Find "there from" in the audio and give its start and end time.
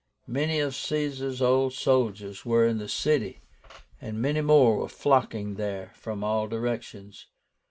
5.57-6.23